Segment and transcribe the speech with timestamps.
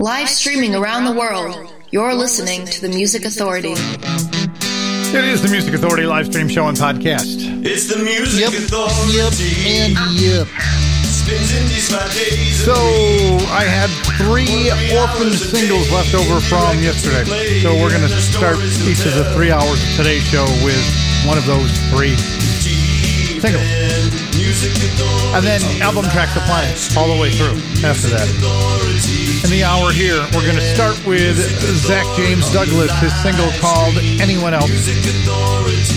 [0.00, 3.74] Live streaming around the world, you're listening to the Music Authority.
[3.76, 7.36] It is the Music Authority live stream show and podcast.
[7.60, 9.12] It's the Music Yep, Authority.
[9.12, 9.32] yep,
[9.68, 10.46] and yep.
[11.04, 12.64] Spins in these my days.
[12.64, 12.72] So
[13.52, 17.60] I had three orphan singles left over from yesterday.
[17.60, 18.56] So we're going to start
[18.88, 20.80] each of the three hours of today's show with
[21.28, 22.16] one of those three
[23.40, 23.64] singles.
[25.32, 28.28] And then album tracks of planet all the way through after that.
[29.44, 31.36] In the hour here, we're going to start with
[31.80, 34.68] Zach James Douglas, his single called Anyone Else.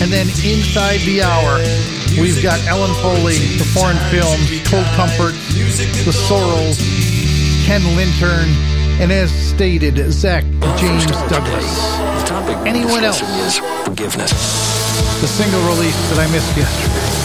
[0.00, 1.60] And then inside the hour,
[2.16, 5.34] we've got Ellen Foley, The Foreign Films, Cold Comfort,
[6.08, 6.80] The Sorrels,
[7.66, 8.48] Ken Lintern,
[9.00, 10.44] and as stated, Zach
[10.78, 11.66] James Douglas.
[11.74, 13.20] The topic Anyone else?
[13.84, 14.32] forgiveness.
[15.20, 17.23] The single release that I missed yesterday.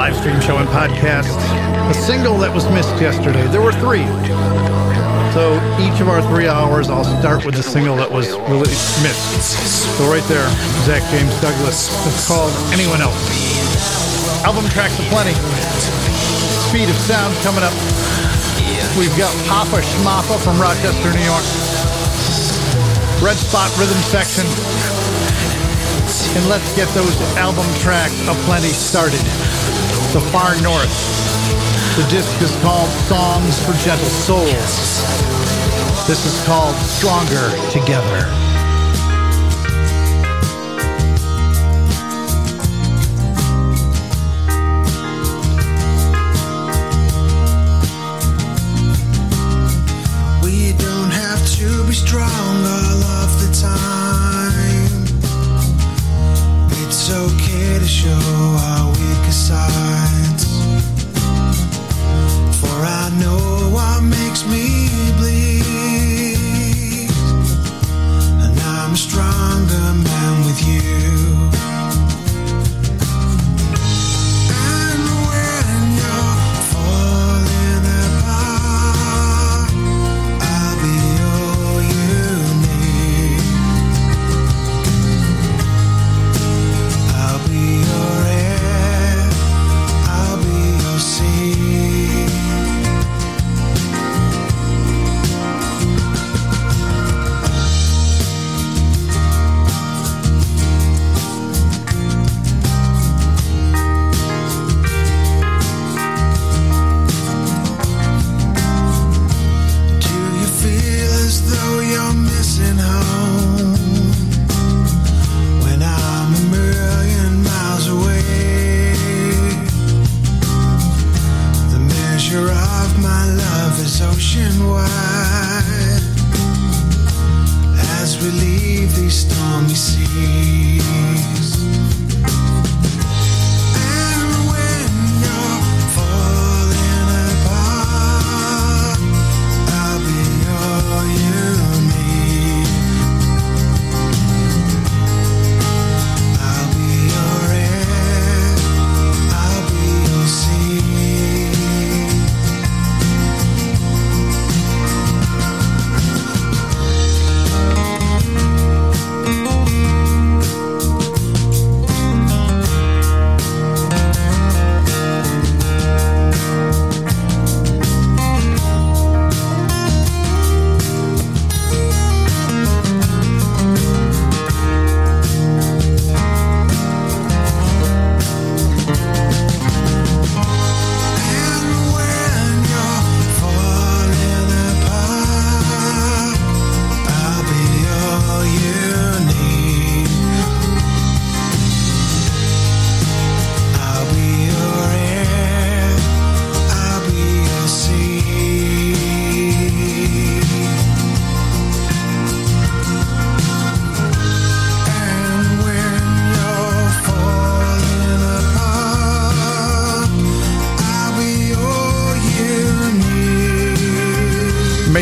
[0.00, 1.36] Live stream show and podcast.
[1.92, 3.44] A single that was missed yesterday.
[3.52, 4.08] There were three.
[5.36, 8.72] So each of our three hours, I'll start with the single that was really
[9.04, 9.44] missed.
[10.00, 10.48] So right there,
[10.88, 11.92] Zach James Douglas.
[12.08, 13.12] It's called Anyone Else.
[14.40, 15.36] Album tracks aplenty.
[16.72, 17.76] Speed of Sound coming up.
[18.96, 21.44] We've got Papa Schmappa from Rochester, New York.
[23.20, 24.48] Red Spot Rhythm Section.
[26.40, 29.49] And let's get those album tracks aplenty started.
[30.12, 30.90] The Far North.
[31.94, 35.06] The disc is called Songs for Gentle Souls.
[36.08, 38.49] This is called Stronger Together.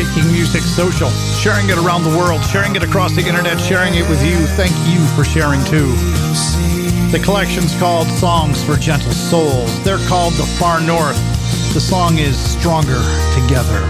[0.09, 4.07] making music social, sharing it around the world, sharing it across the internet, sharing it
[4.09, 4.37] with you.
[4.55, 5.87] Thank you for sharing too.
[7.11, 9.83] The collection's called Songs for Gentle Souls.
[9.83, 11.17] They're called The Far North.
[11.73, 13.01] The song is Stronger
[13.35, 13.81] Together.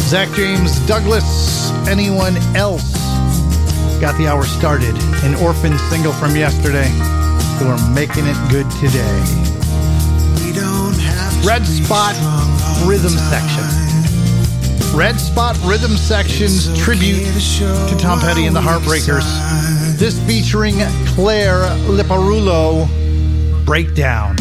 [0.00, 2.92] Zach James Douglas, anyone else?
[4.00, 4.96] Got the hour started.
[5.24, 6.88] An orphan single from yesterday.
[7.58, 9.20] Who are making it good today.
[11.44, 12.14] Red Spot
[12.86, 13.83] Rhythm Section.
[14.94, 19.24] Red Spot Rhythm Section's okay tribute to, to Tom Petty and the Heartbreakers.
[19.98, 20.76] This featuring
[21.08, 22.86] Claire Liparulo,
[23.64, 24.36] Breakdown.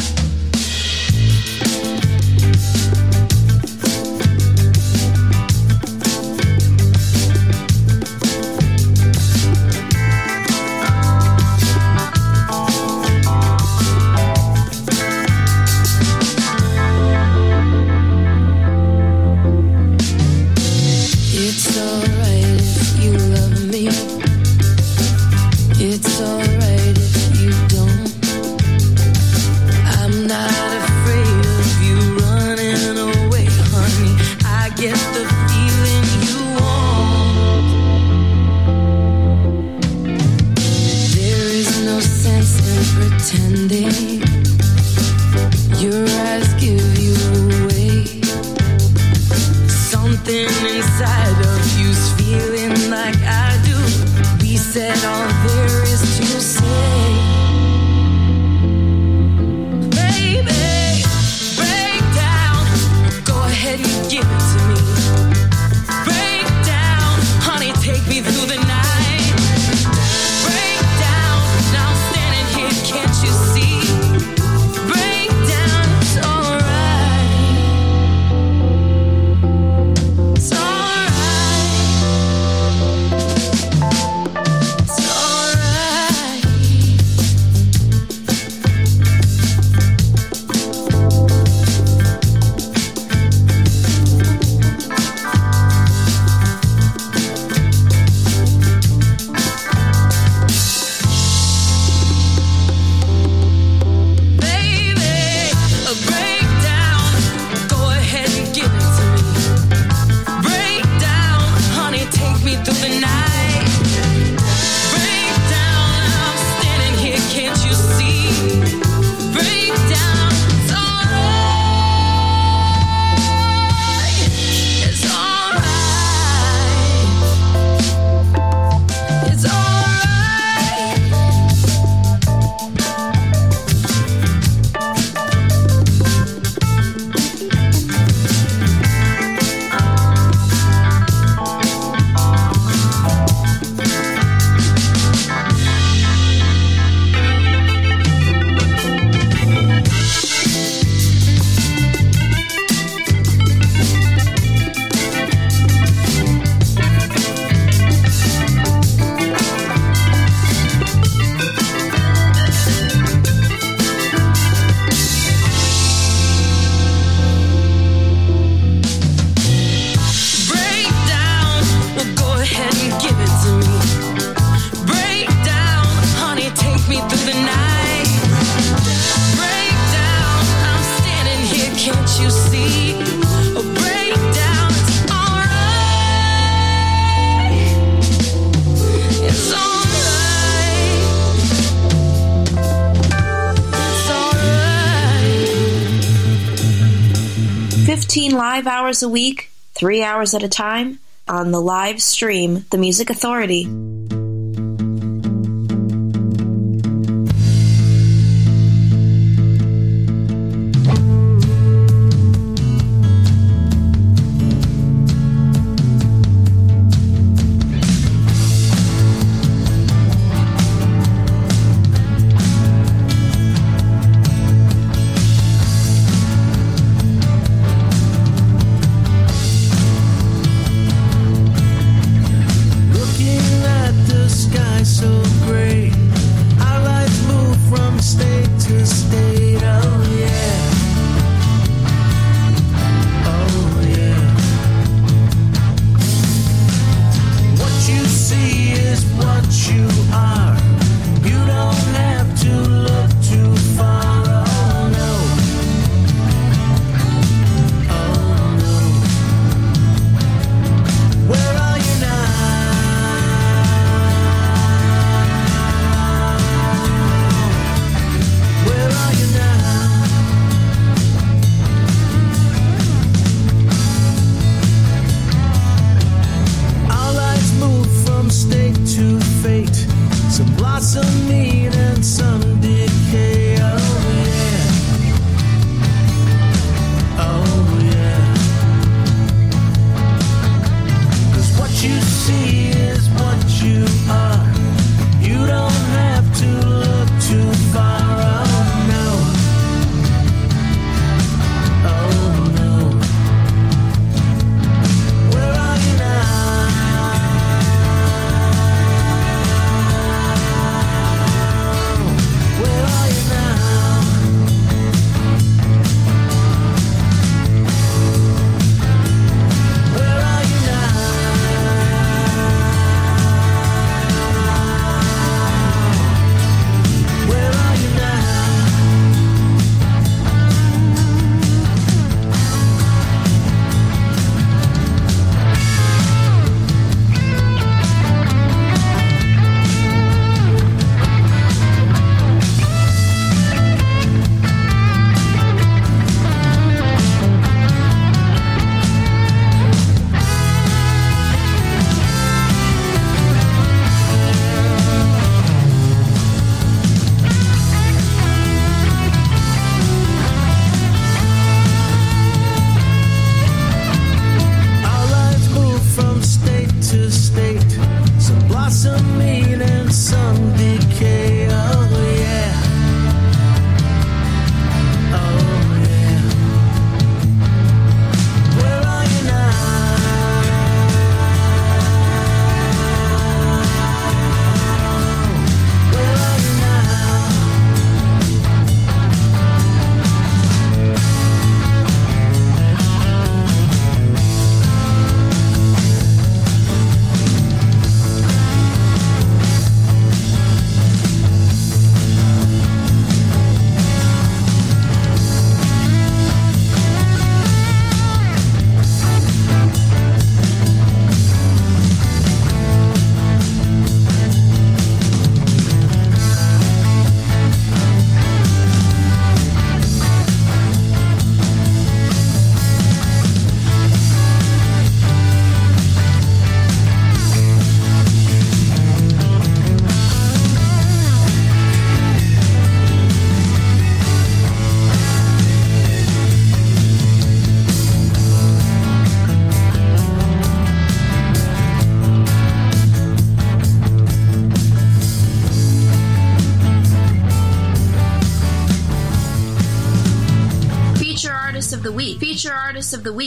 [198.14, 202.78] 15 live hours a week, three hours at a time, on the live stream, The
[202.78, 203.64] Music Authority.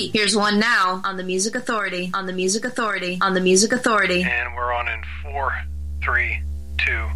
[0.06, 0.36] Artist of the Week.
[0.36, 2.10] Here's one now on the Music Authority.
[2.14, 3.18] On the Music Authority.
[3.20, 4.22] On the Music Authority.
[4.22, 5.52] And we're on in four,
[6.02, 6.40] three,
[6.78, 7.06] two.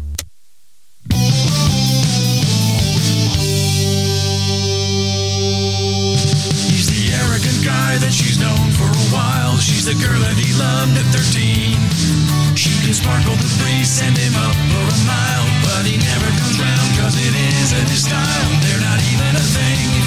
[6.67, 9.57] He's the arrogant guy that she's known for a while.
[9.57, 12.55] She's the girl that he loved at 13.
[12.55, 15.47] She can sparkle the breeze, send him up for a mile.
[15.63, 18.49] But he never comes round cause it isn't his style.
[18.61, 20.00] They're not even a thing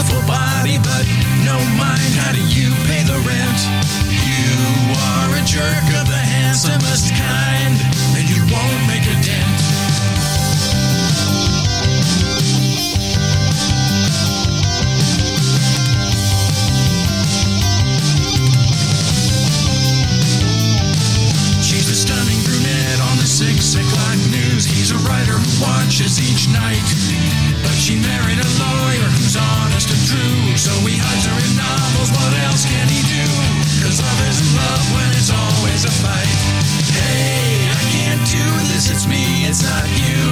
[0.00, 1.04] beautiful body, but
[1.44, 2.12] no mind.
[2.16, 3.60] How do you pay the rent?
[4.08, 7.76] You are a jerk of the handsomest kind,
[8.16, 9.60] and you won't make a dent.
[21.60, 24.64] She's a stunning brunette on the six o'clock news.
[24.64, 26.88] He's a writer who watches each night,
[27.62, 28.89] but she married a lawyer
[29.36, 30.56] honest and true.
[30.56, 33.26] So he hides her in novels, what else can he do?
[33.82, 36.38] Cause love isn't love when it's always a fight.
[36.90, 40.22] Hey, I can't do this, it's me, it's not you.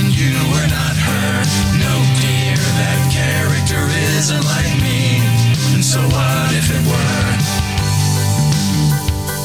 [0.00, 1.30] And you are not her.
[1.80, 3.82] No, dear, that character
[4.16, 5.20] isn't like me.
[5.74, 7.32] And so what if it were?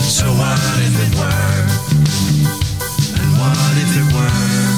[0.05, 1.63] So what if it were?
[3.19, 4.70] And what if it were?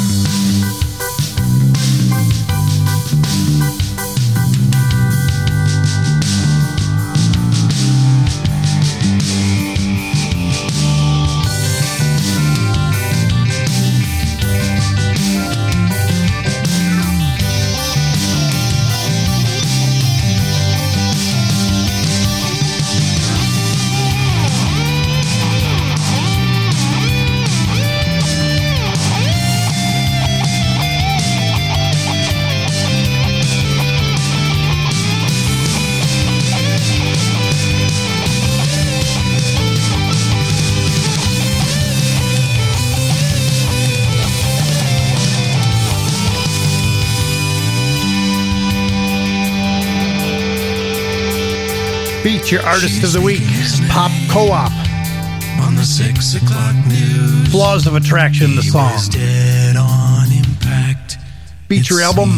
[52.43, 53.39] Feature Artist of the Week,
[53.87, 54.67] Pop Co-op.
[55.63, 57.47] On the six o'clock news.
[57.47, 58.91] Flaws of Attraction, the song.
[58.91, 61.19] was dead on impact.
[61.69, 62.35] Feature album.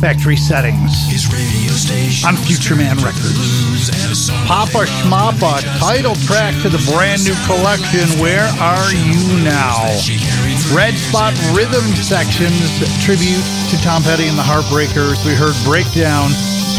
[0.00, 0.96] Factory Settings.
[1.12, 3.36] His radio station On Future Man turned to the Records.
[3.36, 8.90] blues and a song Papa Schmappa, title track to the brand new collection, Where Are
[8.96, 9.92] You Now?
[10.00, 12.56] she carried for Red Spot Rhythm Sections,
[13.04, 15.20] tribute to Tom Petty and the Heartbreakers.
[15.28, 16.32] We heard Breakdown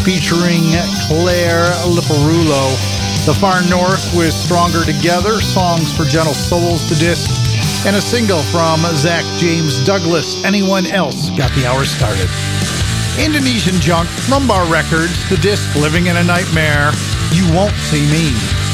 [0.06, 0.62] featuring
[1.08, 2.70] Claire Liparulo.
[3.26, 7.28] The Far North with Stronger Together, Songs for Gentle Souls, the disc,
[7.84, 10.44] and a single from Zach James Douglas.
[10.44, 12.30] Anyone else got the hour started.
[13.18, 16.92] Indonesian Junk, Rumbar Records, the disc Living in a Nightmare,
[17.32, 18.65] You Won't See Me.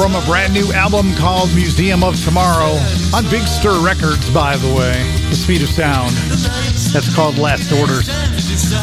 [0.00, 2.72] From a brand new album called Museum of Tomorrow
[3.12, 4.96] on Big Stir Records, by the way.
[5.28, 6.16] The Speed of Sound.
[6.94, 8.08] That's called Last Orders.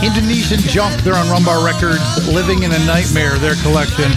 [0.03, 2.06] Indonesian Junk, they're on Rumbar Records.
[2.32, 4.12] Living in a Nightmare, their collection.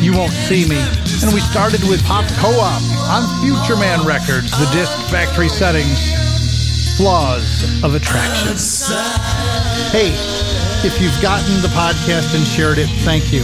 [0.00, 0.80] You Won't See Me.
[1.20, 2.80] And we started with Pop Co-op
[3.12, 6.00] on Future Man Records, the disc factory settings.
[6.96, 8.56] Flaws of Attraction.
[9.92, 10.16] Hey,
[10.84, 13.42] if you've gotten the podcast and shared it, thank you.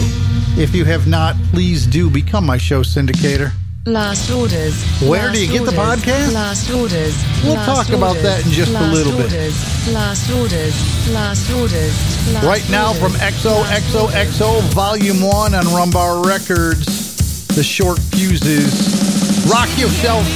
[0.61, 3.53] If you have not, please do become my show syndicator.
[3.85, 4.83] Last orders.
[5.03, 6.33] Where Last do you get the podcast?
[6.35, 7.15] Last orders.
[7.45, 9.27] We'll Last talk about that in just a little bit.
[9.33, 9.93] orders.
[9.93, 11.13] Last orders.
[11.13, 12.33] Last orders.
[12.35, 13.13] Last Right now from.
[13.13, 19.47] XOXOXO Volume 1 on Rumbar Records, the short fuses.
[19.49, 20.27] Rock yourself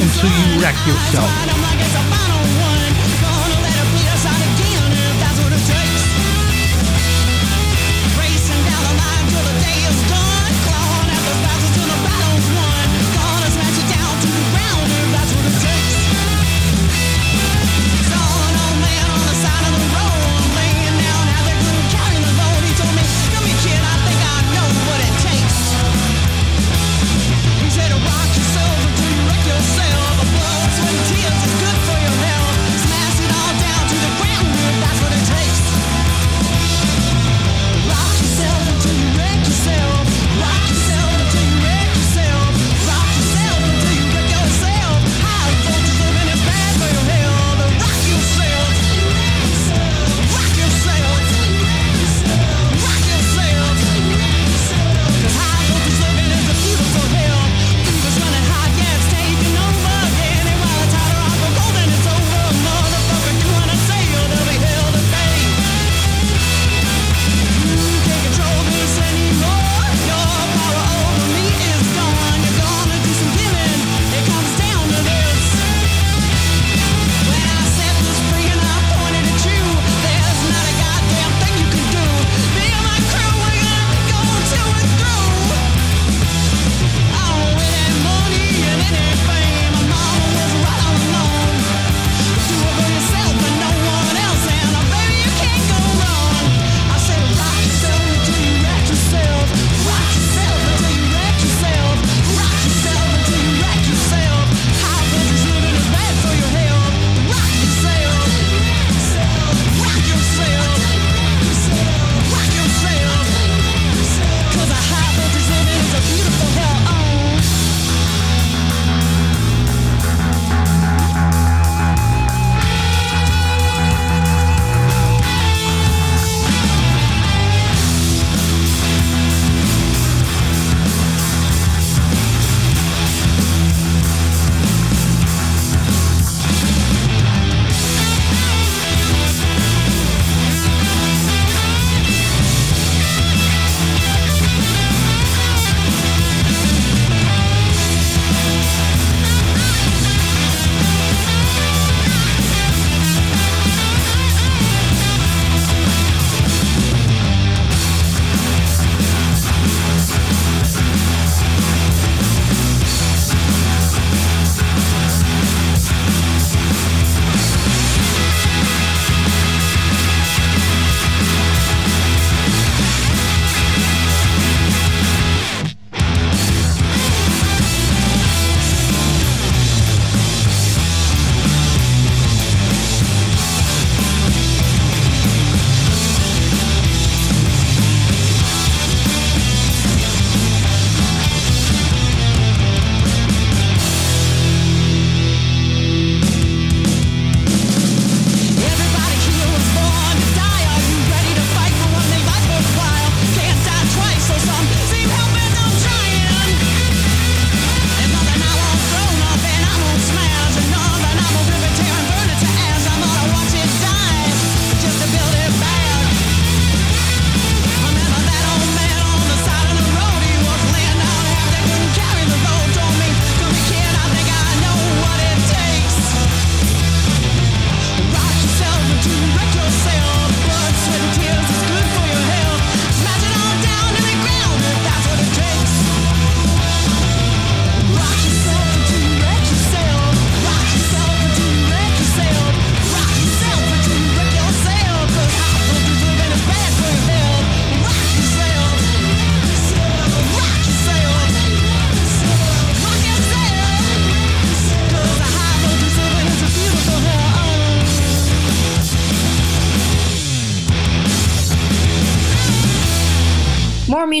[0.00, 1.59] until you wreck yourself.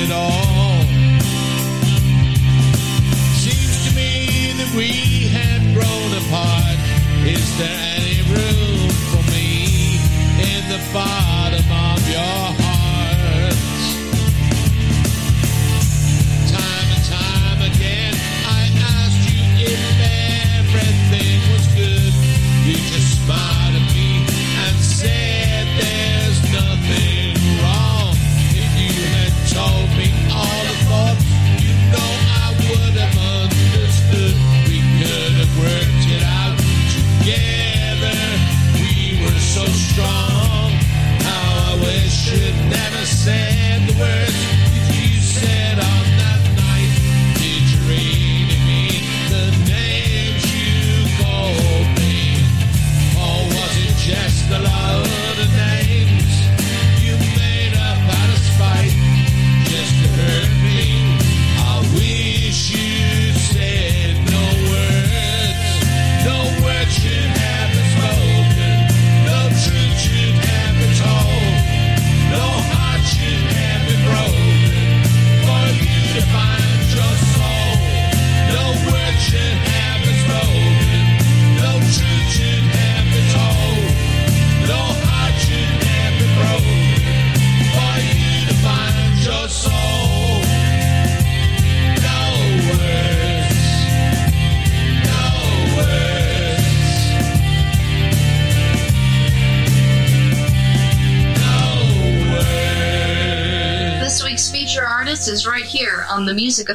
[0.00, 0.82] it all.
[3.42, 6.78] Seems to me that we have grown apart.
[7.26, 8.07] Is there any
[106.48, 106.70] music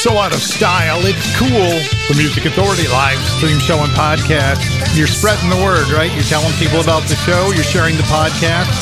[0.00, 1.76] So out of style, it's cool.
[2.08, 4.64] The Music Authority live stream show and podcast.
[4.96, 6.08] You're spreading the word, right?
[6.16, 7.52] You're telling people about the show.
[7.52, 8.72] You're sharing the podcast.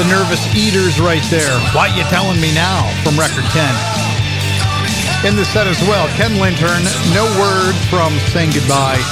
[0.00, 1.52] The Nervous Eaters right there.
[1.76, 5.28] Why you telling me now from Record 10.
[5.28, 6.80] In the set as well, Ken Lintern,
[7.12, 9.04] No Word from Saying Goodbye.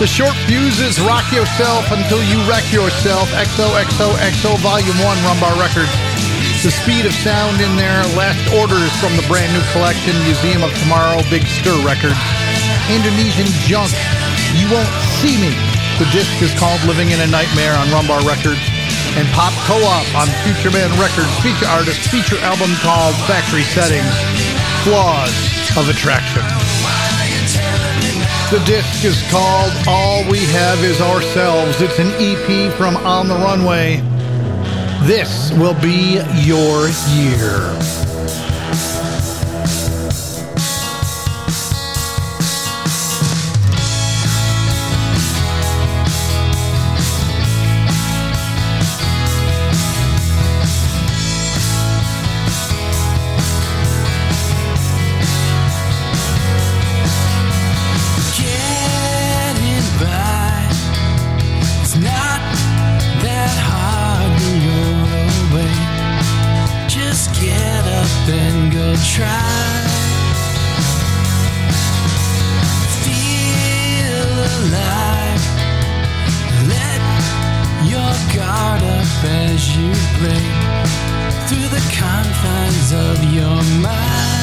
[0.00, 6.09] The Short Fuses, Rock Yourself Until You Wreck Yourself, XOXOXO Volume 1, Rumbar Records.
[6.60, 10.68] The Speed of Sound in there, Last Orders from the brand new collection, Museum of
[10.84, 12.20] Tomorrow, Big Stir Records.
[12.92, 13.88] Indonesian Junk,
[14.60, 15.56] You Won't See Me.
[15.96, 18.60] The disc is called Living in a Nightmare on Rumbar Records.
[19.16, 24.12] And Pop Co-op on Future Man Records, feature artist, feature album called Factory Settings,
[24.84, 25.32] Flaws
[25.80, 26.44] of Attraction.
[28.52, 31.80] The disc is called All We Have Is Ourselves.
[31.80, 34.04] It's an EP from On the Runway.
[35.02, 37.99] This will be your year.
[83.32, 84.39] Your mind.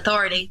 [0.00, 0.50] Authority.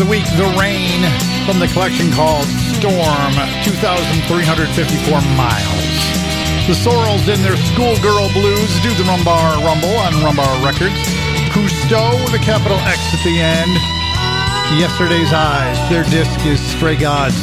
[0.00, 1.04] The week, The Rain,
[1.44, 3.36] from the collection called Storm,
[3.68, 5.92] 2,354 miles.
[6.64, 10.96] The Sorrels in their Schoolgirl Blues do the Rumbar Rumble on Rumbar Records.
[11.52, 13.76] Cousteau with a capital X at the end.
[14.80, 17.36] Yesterday's Eyes, their disc is Stray Gods.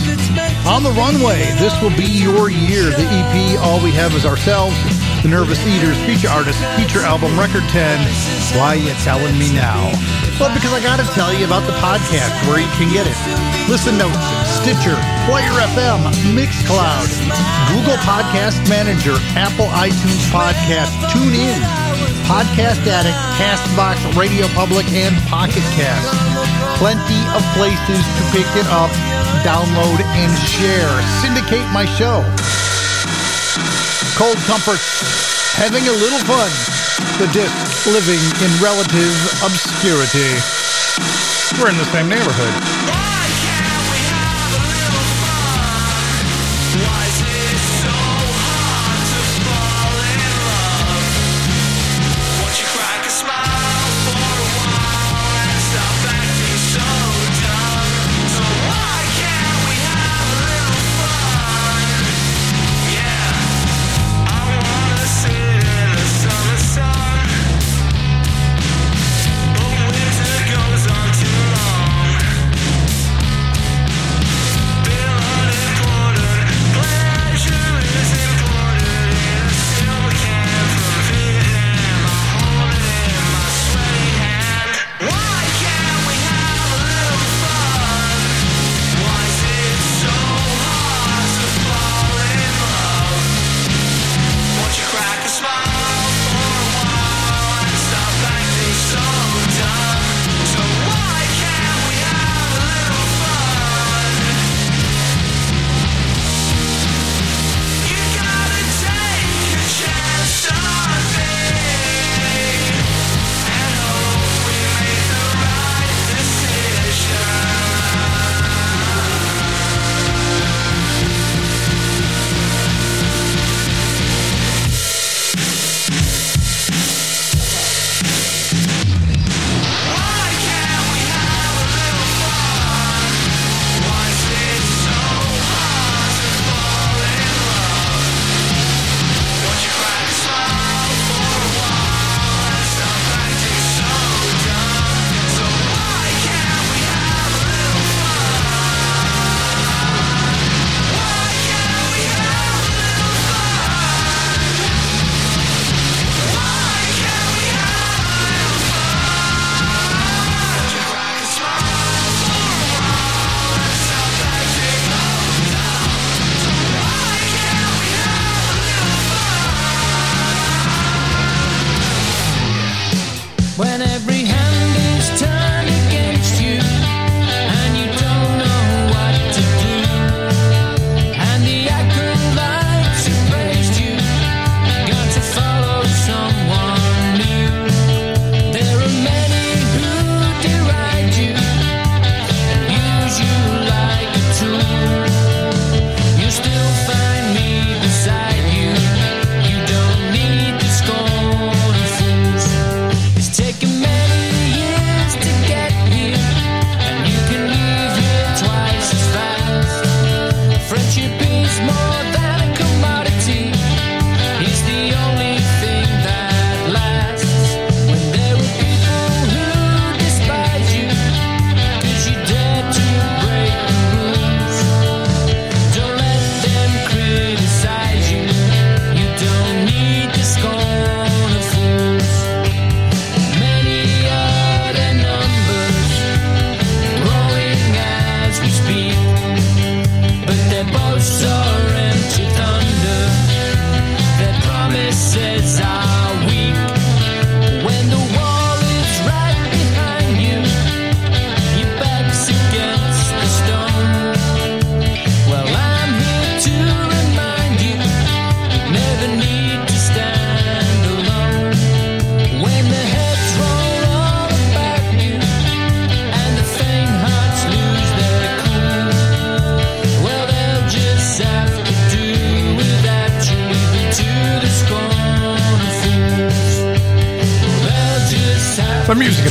[0.65, 2.89] On the Runway, this will be your year.
[2.89, 4.73] The EP, All We Have Is Ourselves.
[5.21, 8.57] The Nervous Eaters feature artist, feature album, record 10.
[8.57, 9.93] Why you telling me now?
[10.37, 13.17] Well, because I got to tell you about the podcast where you can get it.
[13.65, 14.93] Listen Notes, Stitcher,
[15.25, 15.97] Player FM,
[16.37, 17.09] Mixcloud,
[17.73, 21.57] Google Podcast Manager, Apple iTunes Podcast, Tune In,
[22.29, 26.13] Podcast Addict, Castbox, Radio Public, and Pocket Cast.
[26.77, 28.93] Plenty of places to pick it up,
[29.41, 30.93] download, and share.
[31.25, 32.21] Syndicate my show.
[34.13, 34.77] Cold Comfort,
[35.57, 36.53] having a little fun.
[37.17, 40.35] The disc living in relative obscurity.
[41.59, 43.16] We're in the same neighborhood.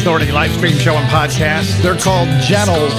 [0.07, 1.83] Authority live stream show and podcast.
[1.83, 2.95] They're called Jennels,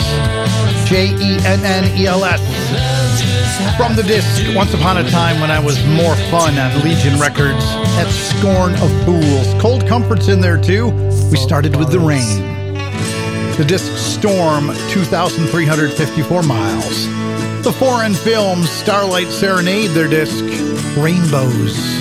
[0.90, 2.42] J E N N E L S.
[3.78, 7.64] From the disc, Once Upon a Time When I Was More Fun on Legion Records.
[7.96, 9.54] at Scorn of Fools.
[9.62, 10.90] Cold Comfort's in there too.
[11.32, 12.42] We started with The Rain.
[13.56, 17.06] The disc Storm, 2,354 miles.
[17.64, 20.44] The foreign films Starlight Serenade, their disc
[20.98, 21.97] Rainbows.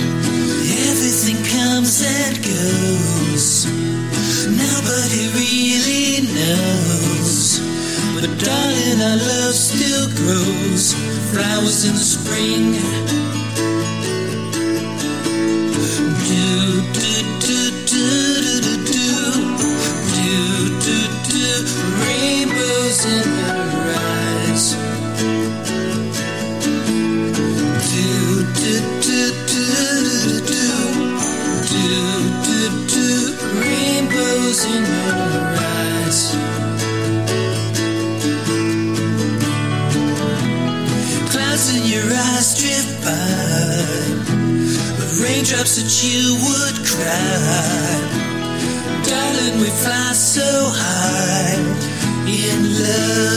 [8.19, 10.95] But darling, our love still grows.
[11.31, 13.16] Flowers in the spring.
[45.77, 48.01] that you would cry.
[49.05, 51.53] Darling, we fly so high
[52.25, 53.36] in love.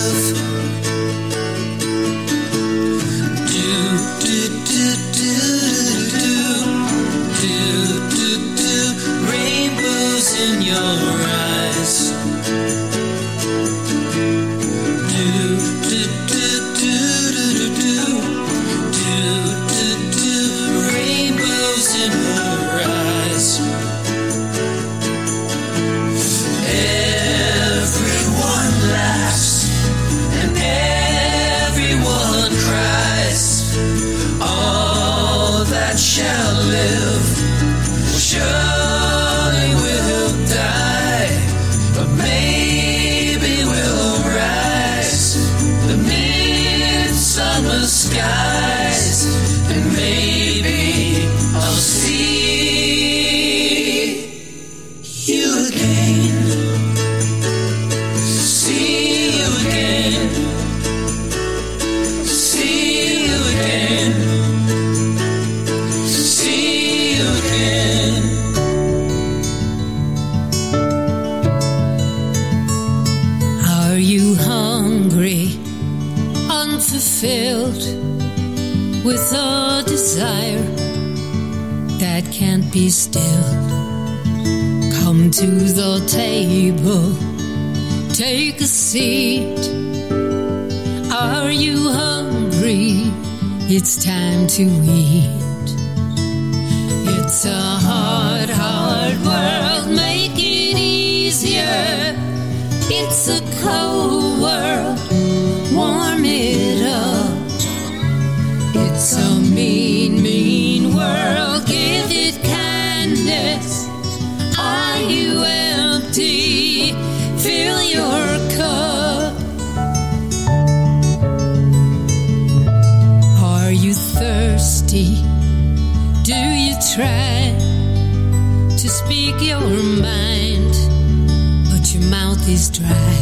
[132.09, 133.17] mouth is dry.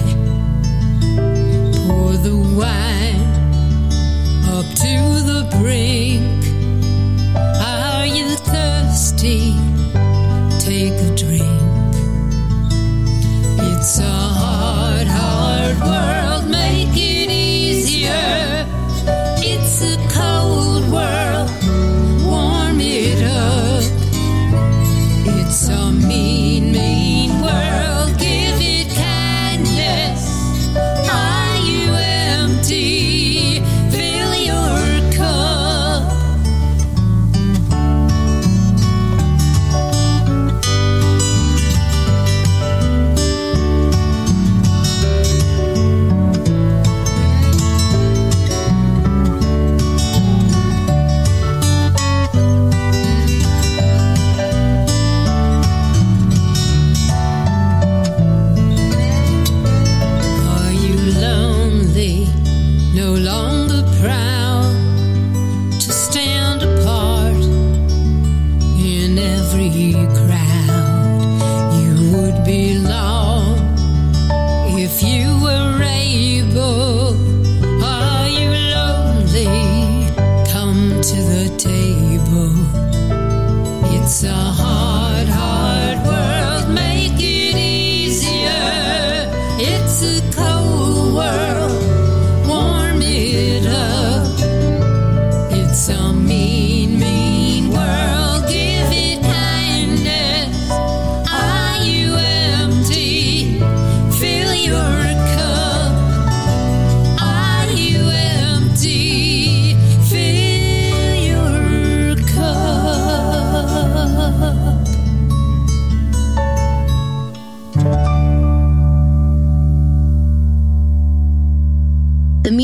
[1.86, 3.34] Pour the wine
[4.54, 4.94] up to
[5.30, 6.44] the brink.
[7.36, 9.54] Are you thirsty?
[10.60, 11.44] Take a drink.
[13.60, 14.57] It's a heart.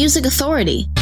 [0.05, 0.93] Music Authority.